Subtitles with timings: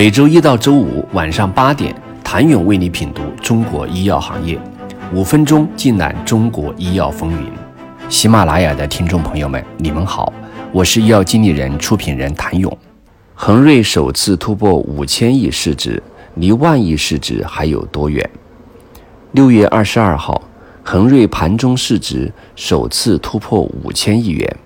[0.00, 4.58] 每周一到周五晚上八点，谭勇为你品读中国医药行业，
[5.12, 7.52] 五分钟尽览中国医药风云。
[8.08, 10.32] 喜马拉雅的听众朋友们，你们好，
[10.72, 12.74] 我是医药经理人、出品人谭勇。
[13.34, 16.02] 恒瑞首次突破五千亿市值，
[16.36, 18.26] 离万亿市值还有多远？
[19.32, 20.40] 六月二十二号，
[20.82, 24.56] 恒瑞盘中市值首次突破五千亿元。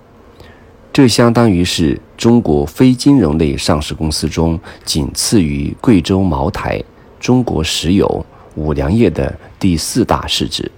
[0.93, 6.81] 这相当于是中国非金融类上市公司中仅次于贵州茅台、
[7.19, 10.71] 中国石油、五粮液的第四大市值，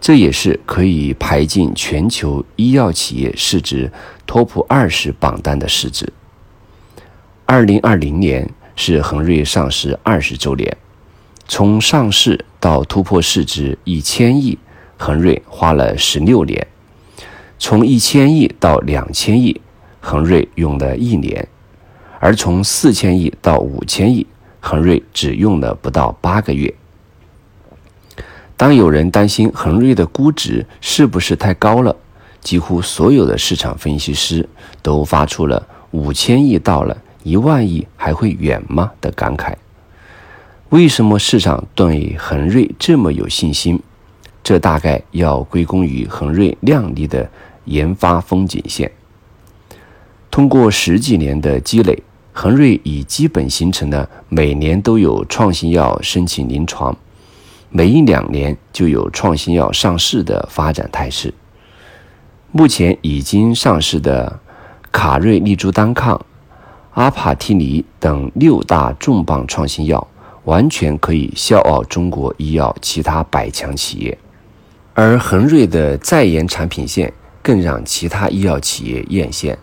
[0.00, 3.90] 这也是可以排进全球医药企业市值
[4.26, 6.12] TOP 二十榜单的市值。
[7.46, 10.76] 二零二零年是恒瑞上市二十周年，
[11.48, 14.56] 从上市到突破市值一千亿，
[14.96, 16.66] 恒瑞花了十六年。
[17.58, 19.60] 从一千亿到两千亿，
[20.04, 21.42] 恒瑞用了一年；
[22.20, 24.26] 而从四千亿到五千亿，
[24.60, 26.72] 恒瑞只用了不到八个月。
[28.54, 31.96] 当有人担心恒瑞的估值是不是太高了，
[32.42, 34.46] 几乎所有的市场分析师
[34.82, 39.54] 都发出了“五千亿到了，一万亿还会远吗”的感慨。
[40.68, 43.80] 为什么市场对恒瑞这么有信心？
[44.42, 47.26] 这大概要归功于恒瑞亮丽的。
[47.66, 48.92] 研发风景线。
[50.34, 51.96] 通过十几年的积累，
[52.32, 56.96] 恒瑞已基本形成了每年都有创新药申请临床，
[57.70, 61.32] 每一两年就有创新药上市的发展态势。
[62.50, 64.40] 目前已经上市的
[64.90, 66.20] 卡瑞利珠单抗、
[66.94, 70.04] 阿帕替尼等六大重磅创新药，
[70.46, 74.18] 完全可以笑傲中国医药其他百强企业。
[74.94, 77.12] 而恒瑞的在研产品线。
[77.40, 79.54] 更让其他医药企业艳羡。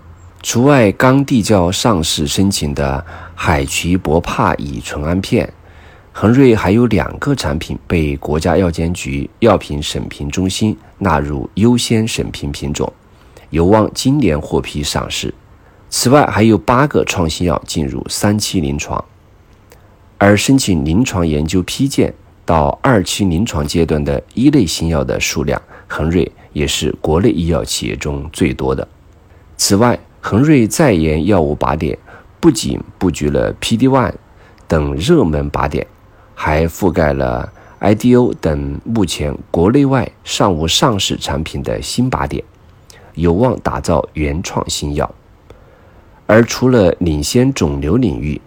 [0.42, 5.48] 除外刚递交上市申请的海曲博帕乙醇胺片，
[6.12, 12.92] 恒瑞还有两个产品被国家药监局药品审评中心纳入优先审评品种，
[13.52, 15.32] 有望今年获批上市。
[15.92, 19.04] 此外，还有八个创新药进入三期临床，
[20.18, 22.12] 而申请临床研究批件
[22.46, 26.30] 到二期临床阶段的一类新药的数量，恒瑞。
[26.54, 28.86] 也是国内医药企业中最多的。
[29.56, 31.98] 此外，恒瑞在研药物靶点
[32.40, 34.14] 不仅布局了 PD-1
[34.68, 35.86] 等热门靶点，
[36.36, 42.44] 还覆盖了 IDO 等目前国内外尚无上市产品的新靶点，
[43.16, 45.14] 有望打造原创新药。
[46.28, 48.40] 而除了领先肿瘤领域，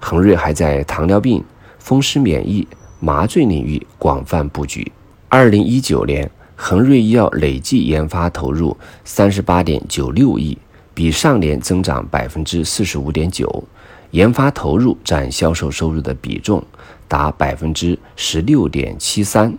[0.00, 1.42] 恒瑞还在糖尿病、
[1.78, 2.66] 风湿免疫、
[2.98, 4.90] 麻醉领域广泛布局。
[5.28, 6.28] 二零一九年。
[6.62, 10.58] 恒瑞医药累计研发投入三十八点九六亿，
[11.00, 13.64] 比上年增长百分之四十五点九，
[14.10, 16.62] 研发投入占销售收入的比重
[17.08, 19.56] 达百分之十六点七三，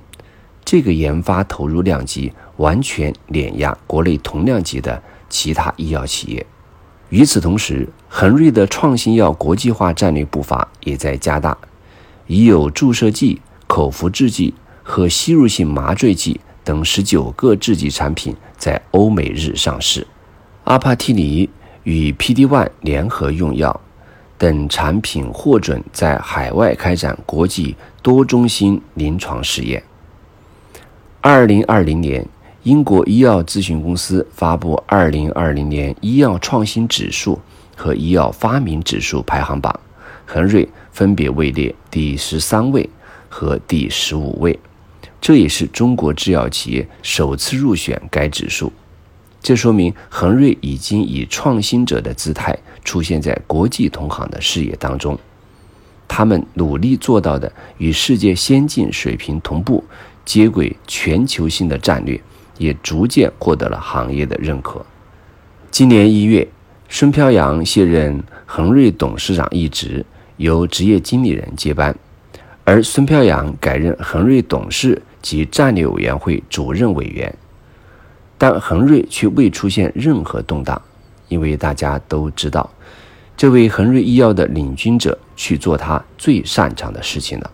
[0.63, 6.45] 这个研发投入量级完全碾压国内同量级的其他医药企业。
[7.09, 11.57] 与此同时，恒瑞的创新药国际化战略步伐也在加大，
[12.27, 14.53] 已有注射剂、口服制剂
[14.83, 16.39] 和吸入性麻醉剂。
[16.63, 20.05] 等十九个制剂产品在欧美日上市，
[20.63, 21.49] 阿帕替尼
[21.83, 23.81] 与 PD-1 联合用药
[24.37, 29.81] 等产品获准在海外开展国际多中心临床试验。
[31.19, 32.25] 二零二零年，
[32.63, 37.39] 英国医药咨询公司发布二零二零年医药创新指数
[37.75, 39.77] 和医药发明指数排行榜，
[40.25, 42.87] 恒瑞分别位列第十三位
[43.29, 44.57] 和第十五位。
[45.19, 48.71] 这也是中国制药企业首次入选该指数，
[49.41, 55.17] 这说明恒瑞已经以创新者的姿态出现在国际同行的视野当中。
[56.07, 59.83] 他们努力做到的与世界先进水平同步，
[60.23, 62.21] 接轨全球性的战略，
[62.57, 64.85] 也逐渐获得了行业的认可。
[65.71, 66.47] 今年一月，
[66.89, 70.05] 孙飘扬卸任恒瑞董事长一职，
[70.37, 71.95] 由职业经理人接班，
[72.63, 75.01] 而孙飘扬改任恒瑞董事。
[75.21, 77.31] 及战略委员会主任委员，
[78.41, 80.81] 但恒瑞却未出现任何动荡，
[81.27, 82.67] 因为大家都知道，
[83.37, 87.51] 这位恒瑞医药的领军者去做他最擅长的事情了。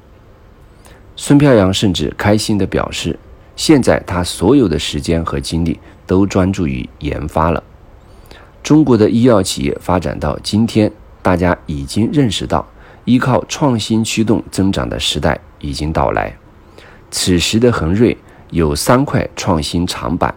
[1.17, 3.19] 孙飘扬甚至开心地表示，
[3.57, 7.61] 现在他所有的时间和精力都专注于研发了。
[8.63, 10.89] 中国的医药企业发展到今天，
[11.21, 12.65] 大家已经认识到，
[13.03, 16.33] 依靠创新驱动增长的时代已经到来。
[17.11, 18.17] 此时的恒瑞
[18.51, 20.33] 有三块创新长板：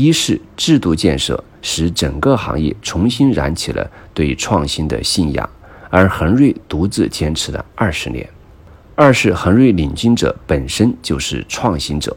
[0.00, 5.46] 一是制度建设，使整个行业重新燃起了对创新的信仰；
[5.90, 8.26] 而恒瑞独自坚持了二十年。
[8.94, 12.16] 二是恒瑞领军者本身就是创新者。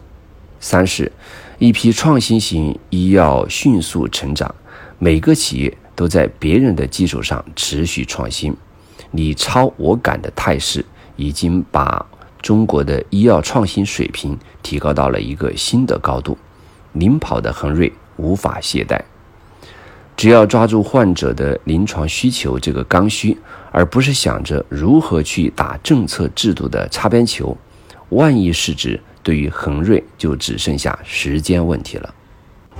[0.61, 1.11] 三是，
[1.59, 4.55] 一批创新型医药迅速成长，
[4.97, 8.55] 每个企业都在别人的基础上持续创新，
[9.11, 10.85] 你超我赶的态势
[11.17, 12.05] 已经把
[12.41, 16.37] 中国的医药创新水平提高到了一个新的高度，
[16.93, 18.99] 领跑的恒瑞无法懈怠。
[20.15, 23.37] 只要抓住患者的临床需求这个刚需，
[23.71, 27.57] 而不是想着如何去打政策制度的擦边球，
[28.09, 32.13] 万亿市值对于恒瑞就只剩下时间问题了。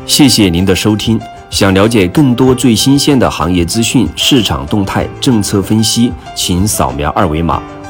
[0.06, 1.20] 谢谢您的收听。
[1.50, 7.62] 想了解更多最新鲜的行业资讯、市场动态、政策分析，请扫描二维码